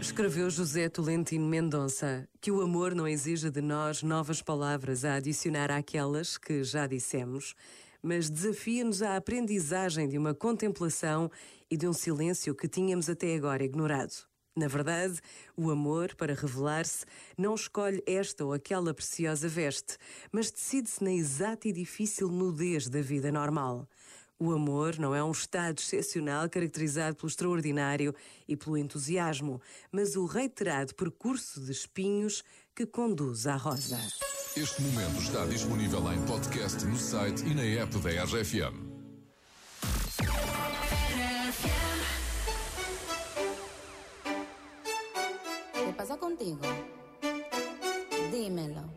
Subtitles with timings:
[0.00, 5.70] Escreveu José Tolentino Mendonça que o amor não exige de nós novas palavras a adicionar
[5.70, 7.54] àquelas que já dissemos,
[8.02, 11.30] mas desafia-nos à aprendizagem de uma contemplação
[11.70, 14.14] e de um silêncio que tínhamos até agora ignorado.
[14.56, 15.20] Na verdade,
[15.56, 17.04] o amor, para revelar-se,
[17.38, 19.96] não escolhe esta ou aquela preciosa veste,
[20.32, 23.86] mas decide-se na exata e difícil nudez da vida normal.
[24.38, 28.14] O amor não é um estado excepcional caracterizado pelo extraordinário
[28.46, 29.60] e pelo entusiasmo,
[29.90, 33.98] mas o reiterado percurso de espinhos que conduz à rosa.
[34.54, 38.94] Este momento está disponível em podcast no site e na app da RFM.
[45.72, 46.60] ¿Qué pasa contigo?
[48.30, 48.96] Dímelo.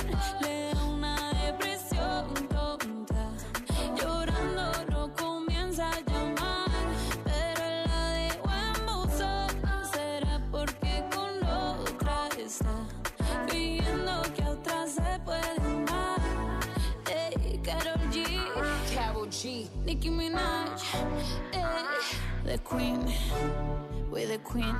[12.51, 12.85] está
[13.47, 16.19] fingiendo que a otra se puede amar.
[17.09, 18.25] Ey, Karol G,
[18.93, 19.69] Carol G.
[19.85, 20.81] Nicki Minaj,
[21.53, 21.85] ey,
[22.43, 23.05] the Queen,
[24.11, 24.75] we're the Queen.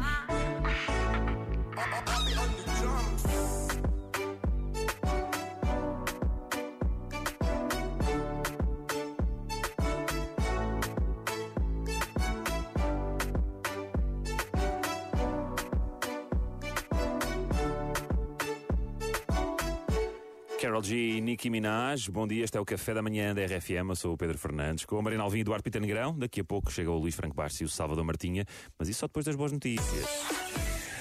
[20.62, 23.90] Carol G e Nicki Minaj, bom dia, este é o Café da Manhã da RFM,
[23.90, 26.44] eu sou o Pedro Fernandes, com a Marina Alvim e Eduardo Pita Negrão, daqui a
[26.44, 28.46] pouco chega o Luís Franco Bastos e o Salvador Martinha,
[28.78, 30.06] mas isso só depois das boas notícias.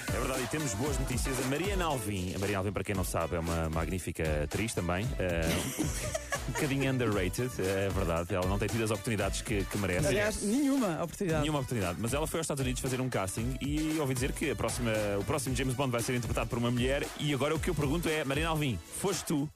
[0.07, 1.39] É verdade, e temos boas notícias.
[1.45, 5.07] A Mariana Alvim, a Mariana Alvim, para quem não sabe, é uma magnífica atriz também.
[5.19, 8.33] eh, um bocadinho underrated, é verdade.
[8.33, 10.07] Ela não tem tido as oportunidades que, que merece.
[10.07, 11.41] Aliás, nenhuma oportunidade.
[11.41, 11.97] Nenhuma oportunidade.
[11.99, 14.91] Mas ela foi aos Estados Unidos fazer um casting e ouvi dizer que a próxima,
[15.19, 17.05] o próximo James Bond vai ser interpretado por uma mulher.
[17.19, 19.49] E agora o que eu pergunto é: Mariana Alvim, foste tu?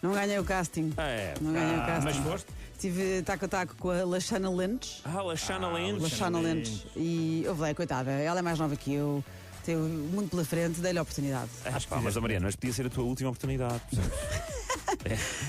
[0.00, 0.92] Não ganhei o casting.
[0.96, 1.34] Ah, é.
[1.40, 2.04] Não ganhei o Ah, casting.
[2.04, 2.46] Mas foste?
[2.78, 5.00] Tive taco a taco com a Lashana Lynch.
[5.04, 6.00] Ah, Lashana Lynch.
[6.00, 6.86] Lashana Lynch.
[6.94, 9.24] E eu falei, coitada, ela é mais nova que eu,
[9.64, 11.50] tem muito pela frente, dei-lhe a oportunidade.
[11.66, 13.80] Ah, pá, mas Mariana, mas podia ser a tua última oportunidade.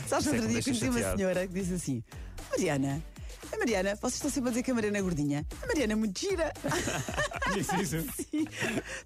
[0.07, 2.03] Sabes, Isso é que outro dia conheci uma senhora que disse assim:
[2.51, 3.03] Mariana,
[3.51, 5.45] a Mariana, vocês estão sempre a dizer que a Mariana é gordinha.
[5.61, 6.53] A Mariana é muito gira.
[7.53, 8.01] Disse isso?
[8.15, 8.45] Sim.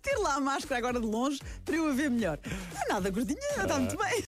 [0.01, 2.37] Ter lá a máscara agora de longe para eu a ver melhor.
[2.73, 4.21] Não é nada gordinha, ela está muito bem.